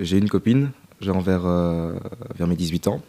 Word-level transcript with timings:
j'ai 0.00 0.18
une 0.18 0.28
copine, 0.28 0.70
genre 1.00 1.20
vers, 1.20 1.42
euh, 1.44 1.92
vers 2.36 2.46
mes 2.46 2.56
18 2.56 2.88
ans. 2.88 3.00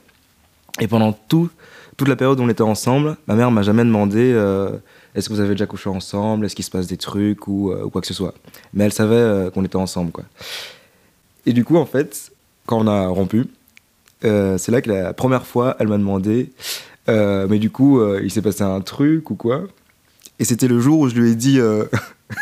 Et 0.80 0.88
pendant 0.88 1.14
tout, 1.14 1.50
toute 1.98 2.08
la 2.08 2.16
période 2.16 2.40
où 2.40 2.44
on 2.44 2.50
était 2.50 2.62
ensemble, 2.62 3.18
ma 3.28 3.36
mère 3.36 3.52
m'a 3.52 3.64
jamais 3.64 3.84
demandé 3.84 4.32
euh, 4.34 4.72
est-ce 5.16 5.28
que 5.30 5.34
vous 5.34 5.40
avez 5.40 5.52
déjà 5.52 5.66
couché 5.66 5.90
ensemble, 5.90 6.46
est-ce 6.46 6.56
qu'il 6.56 6.66
se 6.66 6.72
passe 6.72 6.88
des 6.88 6.98
trucs 6.98 7.48
ou, 7.48 7.72
euh, 7.72 7.84
ou 7.84 7.90
quoi 7.90 8.02
que 8.02 8.08
ce 8.08 8.14
soit. 8.14 8.34
Mais 8.74 8.86
elle 8.86 8.94
savait 8.94 9.50
qu'on 9.52 9.66
était 9.66 9.76
ensemble, 9.76 10.12
quoi. 10.12 10.24
Et 11.46 11.54
du 11.54 11.64
coup, 11.64 11.78
en 11.78 11.86
fait, 11.86 12.32
quand 12.66 12.80
on 12.80 12.88
a 12.88 13.08
rompu, 13.08 13.48
c'est 14.22 14.70
là 14.70 14.82
que 14.82 14.90
la 14.90 15.14
première 15.14 15.48
fois, 15.48 15.76
elle 15.80 15.88
m'a 15.88 15.98
demandé 15.98 16.52
mais 17.08 17.58
du 17.58 17.72
coup, 17.72 18.06
il 18.18 18.30
s'est 18.30 18.44
passé 18.44 18.62
un 18.62 18.82
truc 18.82 19.32
ou 19.32 19.36
quoi 19.36 19.64
Et 20.38 20.46
c'était 20.46 20.68
le 20.68 20.80
jour 20.80 21.00
où 21.00 21.10
je 21.10 21.16
lui 21.16 21.32
ai 21.32 21.36
dit 21.36 21.60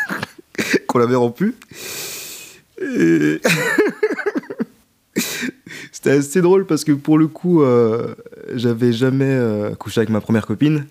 qu'on 0.86 1.00
avait 1.00 1.14
rompu. 1.14 1.54
Et... 2.82 3.40
C'était 6.08 6.20
assez 6.20 6.40
drôle 6.40 6.64
parce 6.64 6.84
que 6.84 6.92
pour 6.92 7.18
le 7.18 7.28
coup, 7.28 7.62
euh, 7.62 8.14
j'avais 8.54 8.92
jamais 8.94 9.26
euh, 9.26 9.74
couché 9.74 10.00
avec 10.00 10.08
ma 10.08 10.22
première 10.22 10.46
copine. 10.46 10.86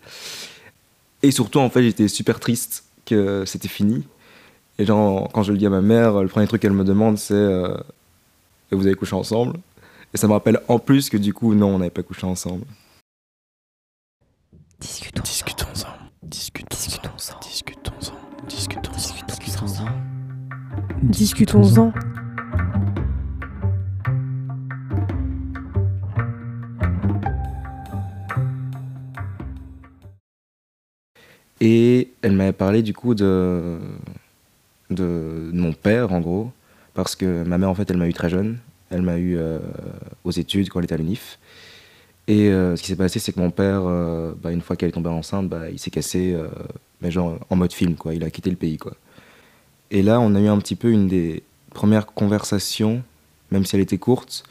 Et 1.24 1.32
surtout, 1.32 1.58
en 1.58 1.72
fait, 1.72 1.82
j'étais 1.82 2.08
super 2.08 2.40
triste 2.40 2.84
que 3.04 3.44
c'était 3.46 3.68
fini. 3.68 4.06
Et 4.78 4.86
genre, 4.86 5.28
quand 5.34 5.42
je 5.42 5.54
le 5.54 5.58
dis 5.58 5.66
à 5.66 5.72
ma 5.72 5.82
mère, 5.82 6.22
le 6.22 6.28
premier 6.28 6.46
truc 6.46 6.62
qu'elle 6.62 6.72
me 6.72 6.84
demande, 6.84 7.18
c'est 7.18 7.34
euh, 7.34 7.76
Vous 8.70 8.86
avez 8.86 8.94
couché 8.94 9.16
ensemble? 9.16 9.58
Et 10.14 10.18
ça 10.18 10.28
me 10.28 10.34
rappelle 10.34 10.60
en 10.68 10.78
plus 10.78 11.10
que 11.10 11.18
du 11.18 11.34
coup, 11.34 11.56
non, 11.56 11.74
on 11.74 11.80
n'avait 11.80 11.90
pas 11.90 12.04
couché 12.04 12.28
ensemble. 12.28 12.66
Discutons. 14.80 15.24
Discutons-en. 15.24 15.88
Discutons-en. 16.22 17.40
Discutons-en. 17.42 18.14
Discutons-en. 18.48 18.94
Discutons-en. 19.26 19.88
Discutons-en. 21.02 21.92
Et 31.60 32.10
elle 32.22 32.34
m'avait 32.34 32.54
parlé 32.54 32.84
du 32.84 32.94
coup 32.94 33.16
de, 33.16 33.80
de, 34.90 35.50
mon 35.54 35.74
père, 35.74 36.14
en 36.14 36.20
gros, 36.20 36.52
parce 36.94 37.16
que 37.16 37.44
ma 37.44 37.58
mère, 37.58 37.70
en 37.70 37.76
fait, 37.76 37.90
elle 37.90 37.98
m'a 37.98 38.08
eu 38.08 38.14
très 38.14 38.30
jeune. 38.30 38.58
Elle 38.90 39.02
m'a 39.02 39.18
eu 39.18 39.38
euh, 39.38 39.60
aux 40.24 40.32
études 40.32 40.70
quand 40.70 40.80
elle 40.80 40.86
était 40.86 40.94
à 40.94 40.98
l'UNIF. 40.98 41.40
Et 42.28 42.50
euh, 42.50 42.76
ce 42.76 42.82
qui 42.82 42.90
s'est 42.90 42.96
passé, 42.96 43.20
c'est 43.20 43.32
que 43.32 43.40
mon 43.40 43.52
père, 43.52 43.82
euh, 43.86 44.34
bah, 44.42 44.52
une 44.52 44.62
fois 44.62 44.76
qu'elle 44.76 44.90
est 44.90 44.94
tombée 44.94 45.10
enceinte, 45.10 45.50
bah, 45.50 45.70
il 45.70 45.80
s'est 45.80 45.92
cassé, 45.92 46.38
mais 47.02 47.12
genre 47.12 47.40
en 47.50 47.56
mode 47.56 47.74
film, 47.74 47.96
quoi. 47.96 48.14
Il 48.14 48.24
a 48.24 48.30
quitté 48.30 48.50
le 48.50 48.56
pays, 48.56 48.78
quoi. 48.78 48.94
Et 49.90 50.04
là, 50.04 50.20
on 50.20 50.36
a 50.36 50.42
eu 50.42 50.48
un 50.48 50.58
petit 50.60 50.76
peu 50.76 50.92
une 50.92 51.08
des 51.08 51.44
premières 51.72 52.06
conversations, 52.06 53.04
même 53.52 53.66
si 53.66 53.76
elle 53.76 53.82
était 53.82 53.98
courte, 53.98 54.44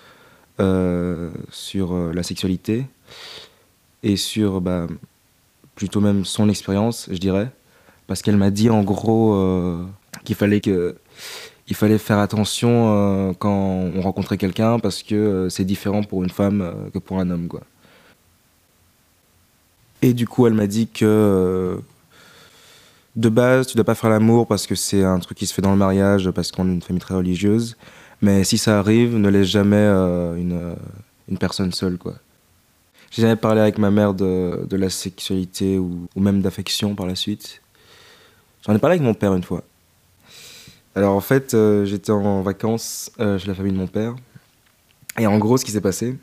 sur 1.51 1.95
la 2.13 2.23
sexualité 2.23 2.87
et 4.03 4.17
sur 4.17 4.61
bah, 4.61 4.87
plutôt 5.77 6.01
même 6.01 6.25
son 6.25 6.49
expérience, 6.49 7.09
je 7.13 7.19
dirais, 7.19 7.51
parce 8.09 8.23
qu'elle 8.23 8.37
m'a 8.37 8.51
dit 8.51 8.71
en 8.71 8.83
gros 8.83 9.35
euh, 9.35 9.85
qu'il 10.25 10.35
fallait 10.35 10.61
fallait 11.73 11.99
faire 11.99 12.19
attention 12.19 12.71
euh, 12.71 13.33
quand 13.39 13.51
on 13.95 14.01
rencontrait 14.01 14.39
quelqu'un 14.39 14.79
parce 14.81 15.03
que 15.03 15.15
euh, 15.15 15.49
c'est 15.51 15.65
différent 15.65 16.03
pour 16.03 16.25
une 16.25 16.31
femme 16.31 16.91
que 16.93 16.99
pour 16.99 17.21
un 17.21 17.31
homme 17.31 17.47
quoi. 17.47 17.61
Et 20.03 20.13
du 20.13 20.27
coup, 20.27 20.47
elle 20.47 20.55
m'a 20.55 20.67
dit 20.67 20.89
que 20.89 21.79
de 23.17 23.29
base, 23.29 23.67
tu 23.67 23.77
dois 23.77 23.85
pas 23.85 23.95
faire 23.95 24.11
l'amour 24.11 24.47
parce 24.47 24.67
que 24.67 24.75
c'est 24.75 25.03
un 25.05 25.19
truc 25.19 25.39
qui 25.39 25.47
se 25.47 25.55
fait 25.55 25.63
dans 25.63 25.73
le 25.73 25.79
mariage 25.79 26.31
parce 26.31 26.53
qu'on 26.53 26.69
est 26.69 26.75
une 26.75 26.83
famille 26.83 27.01
très 27.01 27.15
religieuse, 27.15 27.77
mais 28.23 28.45
si 28.45 28.59
ça 28.59 28.79
arrive, 28.79 29.17
ne 29.17 29.29
laisse 29.29 29.49
jamais 29.49 29.87
une, 29.87 30.77
une 31.29 31.39
personne 31.39 31.73
seule 31.73 31.99
quoi. 31.99 32.15
J'ai 33.11 33.23
jamais 33.23 33.37
parlé 33.37 33.61
avec 33.61 33.79
ma 33.79 33.91
mère 33.91 34.15
de, 34.15 34.67
de 34.69 34.77
la 34.77 34.91
sexualité 34.91 35.79
ou, 35.79 36.09
ou 36.15 36.21
même 36.21 36.43
d'affection 36.43 36.95
par 36.95 37.07
la 37.07 37.15
suite. 37.15 37.63
J'en 38.67 38.75
ai 38.75 38.79
parlé 38.79 38.95
avec 38.95 39.03
mon 39.03 39.15
père 39.15 39.33
une 39.35 39.45
fois. 39.45 39.63
Alors 40.95 41.15
en 41.15 41.21
fait, 41.21 41.55
euh, 41.55 41.85
j'étais 41.85 42.11
en 42.11 42.43
vacances 42.43 43.13
euh, 43.21 43.39
chez 43.39 43.47
la 43.47 43.55
famille 43.55 43.73
de 43.73 43.79
mon 43.79 43.87
père. 43.87 44.17
Et 45.19 45.27
en 45.27 45.39
gros, 45.39 45.57
ce 45.57 45.65
qui 45.65 45.71
s'est 45.71 45.81
passé, 45.81 46.17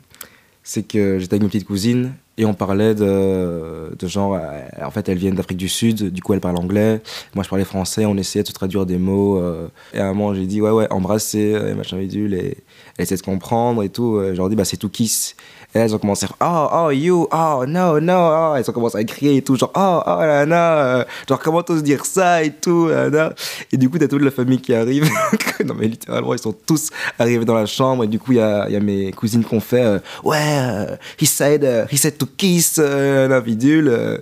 c'est 0.62 0.82
que 0.82 1.18
j'étais 1.18 1.34
avec 1.34 1.42
mes 1.42 1.48
petites 1.48 1.66
cousines 1.66 2.12
et 2.36 2.44
on 2.44 2.54
parlait 2.54 2.94
de, 2.94 3.94
de 3.96 4.06
genre. 4.08 4.34
euh, 4.34 4.60
en 4.84 4.90
fait, 4.90 5.08
elles 5.08 5.18
viennent 5.18 5.34
d'Afrique 5.36 5.58
du 5.58 5.68
Sud, 5.68 6.10
du 6.12 6.20
coup, 6.22 6.34
elles 6.34 6.40
parlent 6.40 6.56
anglais. 6.58 7.00
Moi, 7.34 7.44
je 7.44 7.48
parlais 7.48 7.64
français, 7.64 8.06
on 8.06 8.16
essayait 8.16 8.42
de 8.42 8.48
se 8.48 8.52
traduire 8.52 8.86
des 8.86 8.98
mots. 8.98 9.38
euh, 9.38 9.68
et 9.92 9.98
à 10.00 10.06
un 10.06 10.12
moment, 10.14 10.34
j'ai 10.34 10.46
dit, 10.46 10.60
ouais, 10.60 10.70
ouais, 10.70 10.86
embrasser, 10.90 11.54
euh, 11.54 11.70
et 11.70 11.74
machin 11.74 11.96
bidule. 11.98 12.34
Et 12.34 12.58
elle 12.96 13.02
essayait 13.02 13.16
de 13.18 13.22
comprendre 13.22 13.82
et 13.82 13.88
tout. 13.88 14.16
Euh, 14.16 14.32
Je 14.32 14.38
leur 14.38 14.48
dis, 14.48 14.56
bah, 14.56 14.64
c'est 14.64 14.76
tout 14.76 14.88
kiss. 14.88 15.36
Et 15.76 15.80
elles 15.80 15.92
ont 15.94 15.98
commencé 15.98 16.24
à 16.24 16.28
faire, 16.28 16.36
oh, 16.40 16.68
oh, 16.86 16.90
you, 16.90 17.26
oh, 17.32 17.64
no, 17.66 17.98
no, 18.00 18.12
oh. 18.14 18.54
Elles 18.56 18.68
ont 18.68 18.72
commencé 18.72 18.96
à 18.98 19.02
crier 19.04 19.36
et 19.38 19.42
tout, 19.42 19.56
genre, 19.56 19.72
oh, 19.74 20.00
oh, 20.06 20.20
là, 20.20 20.46
là, 20.46 21.04
genre, 21.28 21.38
comment 21.40 21.62
t'oses 21.62 21.82
dire 21.82 22.04
ça 22.04 22.42
et 22.44 22.52
tout, 22.52 22.88
là. 22.88 23.32
Et 23.72 23.76
du 23.76 23.88
coup, 23.90 23.98
t'as 23.98 24.06
toute 24.06 24.22
la 24.22 24.30
famille 24.30 24.60
qui 24.60 24.72
arrive. 24.74 25.08
non, 25.64 25.74
mais 25.76 25.88
littéralement, 25.88 26.32
ils 26.32 26.38
sont 26.38 26.54
tous 26.66 26.90
arrivés 27.18 27.44
dans 27.44 27.54
la 27.54 27.66
chambre. 27.66 28.04
Et 28.04 28.06
du 28.06 28.18
coup, 28.20 28.32
il 28.32 28.38
y 28.38 28.40
a, 28.40 28.68
y 28.70 28.76
a 28.76 28.80
mes 28.80 29.10
cousines 29.12 29.44
qui 29.44 29.52
ont 29.54 29.60
fait, 29.60 30.00
ouais, 30.22 30.86
he 31.20 31.26
said, 31.26 31.64
he 31.90 31.96
said 31.96 32.16
to 32.24 32.30
kiss, 32.36 32.78
euh, 32.78 33.28
la 33.28 33.40
bidule. 33.40 33.88
euh. 33.88 34.18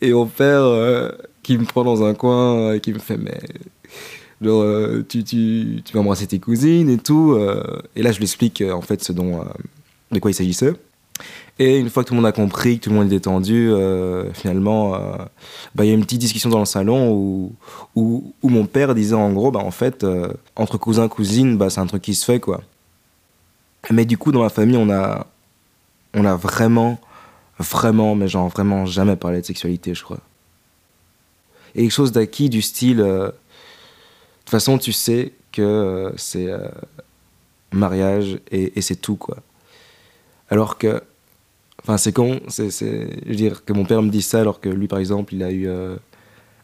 et 0.00 0.12
mon 0.12 0.26
père, 0.26 0.62
euh, 0.62 1.10
qui 1.42 1.58
me 1.58 1.64
prend 1.64 1.84
dans 1.84 2.04
un 2.04 2.14
coin, 2.14 2.58
euh, 2.58 2.78
qui 2.78 2.92
me 2.92 2.98
fait, 2.98 3.16
mais. 3.16 3.38
Genre, 4.40 4.64
tu, 5.08 5.24
tu, 5.24 5.82
tu 5.84 5.92
vas 5.92 6.00
embrasser 6.00 6.28
tes 6.28 6.38
cousines 6.38 6.88
et 6.88 6.98
tout. 6.98 7.36
et 7.96 8.02
là, 8.02 8.12
je 8.12 8.18
lui 8.18 8.24
explique, 8.24 8.62
en 8.62 8.82
fait, 8.82 9.02
ce 9.02 9.12
dont, 9.12 9.44
de 10.12 10.18
quoi 10.20 10.30
il 10.30 10.34
s'agissait. 10.34 10.74
Et 11.58 11.76
une 11.80 11.90
fois 11.90 12.04
que 12.04 12.08
tout 12.08 12.14
le 12.14 12.20
monde 12.20 12.28
a 12.28 12.30
compris, 12.30 12.78
que 12.78 12.84
tout 12.84 12.90
le 12.90 12.96
monde 12.96 13.06
est 13.06 13.16
détendu, 13.16 13.72
finalement, 14.34 14.92
bah, 15.74 15.84
il 15.84 15.88
y 15.88 15.90
a 15.90 15.94
une 15.94 16.04
petite 16.04 16.20
discussion 16.20 16.50
dans 16.50 16.60
le 16.60 16.66
salon 16.66 17.12
où, 17.12 17.52
où, 17.96 18.32
où 18.40 18.48
mon 18.48 18.64
père 18.66 18.94
disait 18.94 19.16
en 19.16 19.32
gros, 19.32 19.50
bah, 19.50 19.58
en 19.58 19.72
fait, 19.72 20.06
entre 20.54 20.78
cousins, 20.78 21.08
cousines, 21.08 21.58
bah, 21.58 21.68
c'est 21.68 21.80
un 21.80 21.86
truc 21.88 22.02
qui 22.02 22.14
se 22.14 22.24
fait, 22.24 22.38
quoi. 22.38 22.60
Mais 23.90 24.04
du 24.04 24.18
coup, 24.18 24.30
dans 24.30 24.42
ma 24.42 24.50
famille, 24.50 24.76
on 24.76 24.88
a, 24.88 25.26
on 26.14 26.24
a 26.24 26.36
vraiment, 26.36 27.00
vraiment, 27.58 28.14
mais 28.14 28.28
genre 28.28 28.48
vraiment 28.48 28.86
jamais 28.86 29.16
parlé 29.16 29.40
de 29.40 29.46
sexualité, 29.46 29.94
je 29.94 30.02
crois. 30.02 30.20
Et 31.74 31.82
quelque 31.82 31.92
chose 31.92 32.12
d'acquis 32.12 32.48
du 32.48 32.62
style, 32.62 33.00
euh, 33.00 33.26
de 33.26 33.32
toute 34.40 34.50
façon, 34.50 34.78
tu 34.78 34.92
sais 34.92 35.32
que 35.52 35.62
euh, 35.62 36.10
c'est 36.16 36.46
euh, 36.46 36.68
mariage 37.72 38.38
et, 38.50 38.80
c'est 38.80 38.96
tout, 38.96 39.16
quoi. 39.16 39.38
Alors 40.50 40.78
que, 40.78 41.02
enfin, 41.82 41.98
c'est 41.98 42.12
con, 42.12 42.40
c'est, 42.48 42.70
je 42.70 43.28
veux 43.28 43.34
dire, 43.34 43.64
que 43.64 43.72
mon 43.72 43.84
père 43.84 44.02
me 44.02 44.10
dise 44.10 44.26
ça 44.26 44.40
alors 44.40 44.60
que 44.60 44.68
lui, 44.68 44.88
par 44.88 44.98
exemple, 44.98 45.34
il 45.34 45.42
a 45.42 45.52
eu 45.52 45.68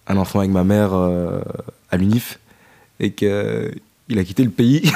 un 0.07 0.17
enfant 0.17 0.39
avec 0.39 0.51
ma 0.51 0.65
mère 0.65 0.95
à 0.95 1.97
l'UNIF 1.97 2.39
et 2.99 3.13
que 3.13 3.71
il 4.09 4.19
a 4.19 4.25
quitté 4.25 4.43
le 4.43 4.51
pays. 4.51 4.91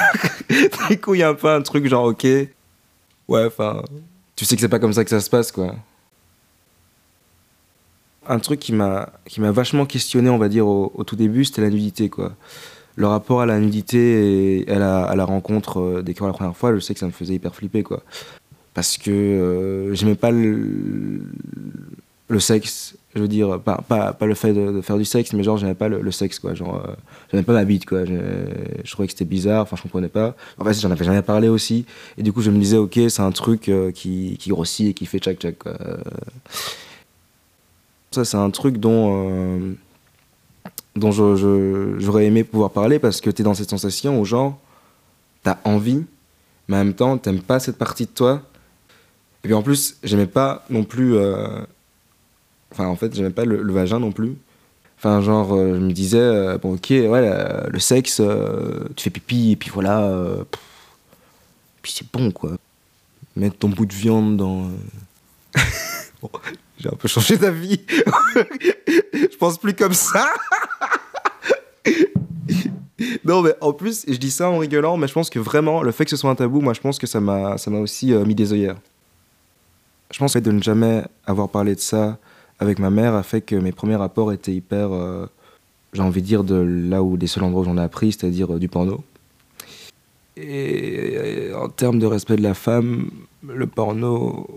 du 0.89 0.99
coup, 0.99 1.13
il 1.13 1.19
y 1.19 1.23
a 1.23 1.29
un 1.29 1.33
peu 1.35 1.49
un 1.49 1.61
truc 1.61 1.85
genre, 1.87 2.05
ok, 2.05 2.23
ouais, 2.23 3.45
enfin, 3.45 3.83
tu 4.35 4.45
sais 4.45 4.55
que 4.55 4.61
c'est 4.61 4.69
pas 4.69 4.79
comme 4.79 4.93
ça 4.93 5.03
que 5.03 5.09
ça 5.09 5.19
se 5.19 5.29
passe, 5.29 5.51
quoi. 5.51 5.75
Un 8.29 8.39
truc 8.39 8.59
qui 8.59 8.73
m'a, 8.73 9.09
vachement 9.37 9.85
questionné, 9.85 10.29
on 10.29 10.37
va 10.37 10.49
dire, 10.49 10.67
au, 10.67 11.03
tout 11.05 11.15
début, 11.15 11.45
c'était 11.45 11.61
la 11.61 11.69
nudité, 11.69 12.09
quoi. 12.09 12.35
Le 12.95 13.07
rapport 13.07 13.41
à 13.41 13.45
la 13.45 13.59
nudité 13.59 14.59
et 14.59 14.71
à 14.71 14.77
la, 14.77 15.03
à 15.03 15.15
la 15.15 15.25
rencontre 15.25 15.79
euh, 15.79 16.01
des 16.03 16.13
la 16.13 16.33
première 16.33 16.55
fois, 16.55 16.75
je 16.75 16.79
sais 16.79 16.93
que 16.93 16.99
ça 16.99 17.05
me 17.05 17.11
faisait 17.11 17.35
hyper 17.35 17.55
flipper, 17.55 17.81
quoi. 17.81 18.03
Parce 18.73 18.97
que 18.97 19.09
euh, 19.09 19.95
j'aimais 19.95 20.15
pas 20.15 20.31
le, 20.31 21.21
le 22.27 22.39
sexe, 22.39 22.95
je 23.15 23.21
veux 23.21 23.27
dire, 23.27 23.59
pas, 23.59 23.83
pas, 23.87 24.13
pas 24.13 24.25
le 24.27 24.35
fait 24.35 24.53
de, 24.53 24.81
faire 24.81 24.97
du 24.97 25.05
sexe, 25.05 25.33
mais 25.33 25.41
genre, 25.41 25.57
j'aimais 25.57 25.73
pas 25.73 25.89
le, 25.89 26.11
sexe, 26.11 26.37
quoi. 26.37 26.53
Genre, 26.53 26.75
euh, 26.75 26.93
j'aimais 27.31 27.43
pas 27.43 27.53
ma 27.53 27.65
bite, 27.65 27.87
quoi. 27.87 28.05
Je, 28.05 28.91
trouvais 28.91 29.07
que 29.07 29.13
c'était 29.13 29.25
bizarre, 29.25 29.63
enfin, 29.63 29.75
je 29.75 29.81
comprenais 29.81 30.07
pas. 30.07 30.35
En 30.59 30.65
fait, 30.65 30.79
j'en 30.79 30.91
avais 30.91 31.05
jamais 31.05 31.23
parlé 31.23 31.47
aussi. 31.47 31.85
Et 32.17 32.23
du 32.23 32.31
coup, 32.31 32.41
je 32.41 32.51
me 32.51 32.59
disais, 32.59 32.77
ok, 32.77 32.99
c'est 33.09 33.21
un 33.21 33.31
truc 33.31 33.69
euh, 33.69 33.91
qui, 33.91 34.37
grossit 34.47 34.89
et 34.89 34.93
qui 34.93 35.07
fait 35.07 35.17
tchac 35.17 35.39
tchac. 35.39 35.57
Ça, 38.11 38.25
c'est 38.25 38.37
un 38.37 38.49
truc 38.49 38.77
dont, 38.77 39.29
euh, 39.29 39.73
dont 40.95 41.11
je- 41.11 41.95
j'aurais 41.99 42.25
aimé 42.25 42.43
pouvoir 42.43 42.71
parler 42.71 42.99
parce 42.99 43.21
que 43.21 43.29
t'es 43.29 43.43
dans 43.43 43.53
cette 43.53 43.69
sensation 43.69 44.19
où, 44.19 44.25
genre, 44.25 44.57
t'as 45.43 45.57
envie, 45.63 46.03
mais 46.67 46.75
en 46.77 46.85
même 46.85 46.93
temps, 46.93 47.17
t'aimes 47.17 47.41
pas 47.41 47.59
cette 47.59 47.77
partie 47.77 48.05
de 48.05 48.11
toi. 48.11 48.41
Et 49.43 49.47
puis 49.47 49.53
en 49.53 49.61
plus, 49.61 49.97
j'aimais 50.03 50.27
pas 50.27 50.65
non 50.69 50.83
plus. 50.83 51.15
euh, 51.15 51.61
Enfin, 52.71 52.85
en 52.87 52.95
fait, 52.95 53.15
j'aimais 53.15 53.31
pas 53.31 53.45
le, 53.45 53.63
le 53.63 53.73
vagin 53.73 53.99
non 53.99 54.11
plus. 54.11 54.35
Enfin, 54.99 55.21
genre, 55.21 55.53
euh, 55.55 55.73
je 55.75 55.79
me 55.79 55.91
disais, 55.91 56.57
bon, 56.59 56.75
ok, 56.75 56.87
ouais, 56.91 57.21
la- 57.21 57.67
le 57.67 57.79
sexe, 57.79 58.21
tu 58.95 59.03
fais 59.03 59.09
pipi, 59.09 59.51
et 59.53 59.55
puis 59.55 59.71
voilà. 59.73 60.11
puis 61.81 61.91
c'est 61.95 62.11
bon, 62.11 62.31
quoi. 62.31 62.51
Mettre 63.35 63.57
ton 63.57 63.69
bout 63.69 63.85
de 63.87 63.93
viande 63.93 64.37
dans. 64.37 64.69
j'ai 66.79 66.89
un 66.89 66.95
peu 66.95 67.07
changé 67.07 67.37
d'avis. 67.37 67.81
je 69.13 69.37
pense 69.37 69.57
plus 69.57 69.73
comme 69.73 69.93
ça. 69.93 70.25
non, 73.25 73.41
mais 73.41 73.53
en 73.61 73.73
plus, 73.73 74.05
je 74.07 74.17
dis 74.17 74.31
ça 74.31 74.49
en 74.49 74.57
rigolant, 74.57 74.97
mais 74.97 75.07
je 75.07 75.13
pense 75.13 75.29
que 75.29 75.39
vraiment, 75.39 75.81
le 75.83 75.91
fait 75.91 76.05
que 76.05 76.11
ce 76.11 76.17
soit 76.17 76.29
un 76.29 76.35
tabou, 76.35 76.61
moi, 76.61 76.73
je 76.73 76.81
pense 76.81 76.97
que 76.97 77.07
ça 77.07 77.19
m'a, 77.19 77.57
ça 77.57 77.69
m'a 77.69 77.79
aussi 77.79 78.13
euh, 78.13 78.25
mis 78.25 78.35
des 78.35 78.53
œillères. 78.53 78.77
Je 80.11 80.19
pense 80.19 80.33
que 80.33 80.39
de 80.39 80.51
ne 80.51 80.61
jamais 80.61 81.03
avoir 81.25 81.49
parlé 81.49 81.75
de 81.75 81.79
ça 81.79 82.17
avec 82.59 82.79
ma 82.79 82.89
mère 82.89 83.13
a 83.13 83.23
fait 83.23 83.41
que 83.41 83.55
mes 83.55 83.71
premiers 83.71 83.95
rapports 83.95 84.33
étaient 84.33 84.53
hyper, 84.53 84.91
euh, 84.91 85.27
j'ai 85.93 86.01
envie 86.01 86.21
de 86.21 86.27
dire, 86.27 86.43
de 86.43 86.55
là 86.55 87.03
où 87.03 87.17
des 87.17 87.27
seuls 87.27 87.43
endroits 87.43 87.61
où 87.61 87.65
j'en 87.65 87.77
ai 87.77 87.81
appris, 87.81 88.11
c'est-à-dire 88.11 88.53
euh, 88.53 88.59
du 88.59 88.67
porno. 88.67 89.03
Et 90.37 91.51
en 91.53 91.67
termes 91.67 91.99
de 91.99 92.05
respect 92.05 92.37
de 92.37 92.41
la 92.41 92.53
femme, 92.53 93.09
le 93.45 93.67
porno. 93.67 94.47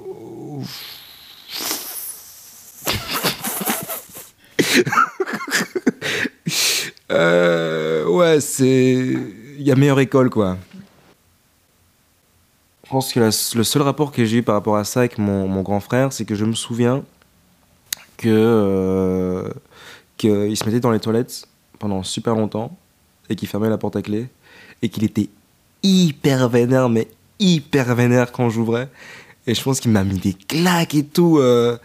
Euh, 7.10 8.06
ouais, 8.06 8.40
c'est. 8.40 8.94
Il 9.58 9.62
y 9.62 9.70
a 9.70 9.74
meilleure 9.76 10.00
école, 10.00 10.30
quoi. 10.30 10.56
Je 12.84 12.88
pense 12.90 13.12
que 13.12 13.20
le 13.20 13.64
seul 13.64 13.82
rapport 13.82 14.12
que 14.12 14.24
j'ai 14.24 14.38
eu 14.38 14.42
par 14.42 14.54
rapport 14.54 14.76
à 14.76 14.84
ça 14.84 15.00
avec 15.00 15.19
mon, 15.19 15.46
mon 15.46 15.60
grand 15.62 15.80
frère, 15.80 16.12
c'est 16.12 16.24
que 16.24 16.34
je 16.34 16.44
me 16.46 16.54
souviens 16.54 17.04
que 18.16 18.28
euh, 18.28 19.48
qu'il 20.16 20.56
se 20.56 20.64
mettait 20.64 20.80
dans 20.80 20.90
les 20.90 21.00
toilettes 21.00 21.46
pendant 21.78 22.02
super 22.02 22.34
longtemps 22.34 22.76
et 23.28 23.36
qu'il 23.36 23.48
fermait 23.48 23.69
la 23.69 23.78
porte 23.78 23.96
à 23.96 24.02
clé 24.02 24.28
et 24.80 24.88
qu'il 24.88 25.04
était 25.04 25.28
hyper 25.82 26.48
vénère, 26.48 26.88
mais 26.88 27.08
hyper 27.38 27.94
vénère 27.94 28.32
quand 28.32 28.48
j'ouvrais. 28.50 28.88
Et 29.46 29.54
je 29.54 29.62
pense 29.62 29.80
qu'il 29.80 29.90
m'a 29.90 30.04
mis 30.04 30.19
des 30.19 30.34
claques 30.34 30.94
et 30.94 31.04
tout. 31.04 31.38
euh. 31.38 31.76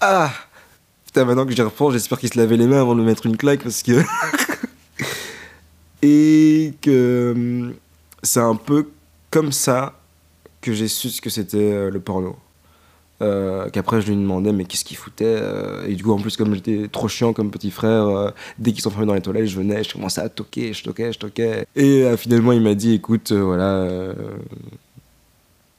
Ah 0.00 0.30
Putain, 1.18 1.26
maintenant 1.26 1.46
que 1.46 1.52
j'y 1.52 1.62
repense, 1.62 1.94
j'espère 1.94 2.20
qu'il 2.20 2.32
se 2.32 2.38
lavait 2.38 2.56
les 2.56 2.68
mains 2.68 2.80
avant 2.80 2.94
de 2.94 3.00
me 3.00 3.06
mettre 3.06 3.26
une 3.26 3.36
claque 3.36 3.64
parce 3.64 3.82
que. 3.82 4.04
et 6.02 6.74
que 6.80 7.32
hum, 7.34 7.74
c'est 8.22 8.38
un 8.38 8.54
peu 8.54 8.86
comme 9.28 9.50
ça 9.50 9.98
que 10.60 10.72
j'ai 10.72 10.86
su 10.86 11.08
ce 11.08 11.20
que 11.20 11.28
c'était 11.28 11.72
euh, 11.72 11.90
le 11.90 11.98
porno. 11.98 12.36
Euh, 13.20 13.68
Qu'après, 13.70 14.00
je 14.00 14.06
lui 14.06 14.14
demandais, 14.14 14.52
mais 14.52 14.64
qu'est-ce 14.64 14.84
qu'il 14.84 14.96
foutait 14.96 15.24
euh, 15.26 15.88
Et 15.88 15.96
du 15.96 16.04
coup, 16.04 16.12
en 16.12 16.20
plus, 16.20 16.36
comme 16.36 16.54
j'étais 16.54 16.86
trop 16.86 17.08
chiant 17.08 17.32
comme 17.32 17.50
petit 17.50 17.72
frère, 17.72 18.06
euh, 18.06 18.30
dès 18.60 18.70
qu'ils 18.70 18.82
sont 18.82 18.90
fermés 18.90 19.06
dans 19.06 19.14
les 19.14 19.20
toilettes, 19.20 19.46
je 19.46 19.56
venais, 19.56 19.82
je 19.82 19.92
commençais 19.92 20.20
à 20.20 20.28
toquer, 20.28 20.72
je 20.72 20.84
toquais, 20.84 21.12
je 21.12 21.18
toquais. 21.18 21.66
Et 21.74 22.04
euh, 22.04 22.16
finalement, 22.16 22.52
il 22.52 22.60
m'a 22.60 22.76
dit, 22.76 22.92
écoute, 22.92 23.32
euh, 23.32 23.42
voilà, 23.42 23.74
euh, 23.74 24.14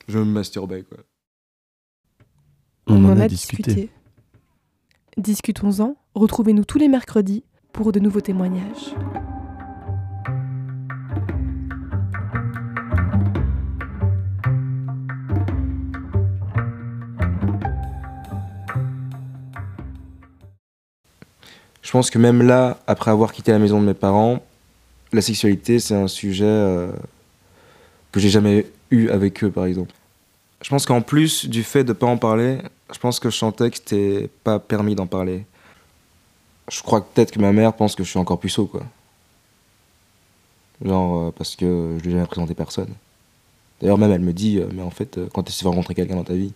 je 0.09 0.19
me 0.19 0.25
masturbais, 0.25 0.83
quoi. 0.83 0.97
On, 2.87 3.05
en, 3.05 3.17
a, 3.17 3.27
discuté. 3.29 3.89
Discutons-en. 5.19 5.97
Retrouvez-nous 6.15 6.63
tous 6.63 6.77
les 6.77 6.87
mercredis 6.87 7.43
pour 7.73 7.91
de 7.91 7.99
nouveaux 7.99 8.21
témoignages. 8.21 8.95
Je 21.81 21.91
pense 21.91 22.09
que 22.09 22.17
même 22.17 22.41
là, 22.41 22.77
après 22.87 23.11
avoir 23.11 23.33
quitté 23.33 23.51
la 23.51 23.59
maison 23.59 23.81
de 23.81 23.85
mes 23.85 23.93
parents, 23.93 24.41
la 25.11 25.21
sexualité, 25.21 25.79
c'est 25.79 25.95
un 25.95 26.07
sujet 26.07 26.45
euh, 26.45 26.93
que 28.13 28.21
j'ai 28.21 28.29
jamais 28.29 28.67
eu 28.89 29.09
avec 29.09 29.43
eux, 29.43 29.51
par 29.51 29.65
exemple. 29.65 29.91
Je 30.61 30.69
pense 30.69 30.85
qu'en 30.85 31.01
plus 31.01 31.45
du 31.45 31.63
fait 31.63 31.83
de 31.83 31.91
pas 31.91 32.07
en 32.07 32.15
parler, 32.15 32.59
je 32.91 32.99
pense 32.99 33.19
que 33.19 33.29
je 33.29 33.37
sentais 33.37 33.69
que 33.69 33.77
c'était 33.77 34.29
pas 34.43 34.59
permis 34.59 34.95
d'en 34.95 35.07
parler. 35.07 35.45
Je 36.71 36.81
crois 36.81 37.01
que 37.01 37.07
peut-être 37.13 37.31
que 37.31 37.39
ma 37.39 37.51
mère 37.51 37.73
pense 37.73 37.95
que 37.95 38.03
je 38.03 38.09
suis 38.09 38.19
encore 38.19 38.39
puceau, 38.39 38.65
quoi. 38.65 38.83
Genre, 40.83 41.27
euh, 41.27 41.31
parce 41.31 41.55
que 41.55 41.97
je 41.97 42.03
lui 42.03 42.11
ai 42.11 42.13
jamais 42.13 42.25
présenté 42.25 42.53
personne. 42.53 42.93
D'ailleurs, 43.81 43.97
même 43.97 44.11
elle 44.11 44.21
me 44.21 44.33
dit, 44.33 44.59
euh, 44.59 44.67
mais 44.73 44.81
en 44.81 44.89
fait, 44.89 45.17
euh, 45.17 45.27
quand 45.33 45.43
tu 45.43 45.63
vas 45.63 45.69
rencontrer 45.69 45.95
quelqu'un 45.95 46.15
dans 46.15 46.23
ta 46.23 46.33
vie? 46.33 46.53